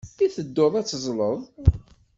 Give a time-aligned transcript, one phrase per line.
[0.25, 1.37] I tedduḍ ad teẓẓleḍ?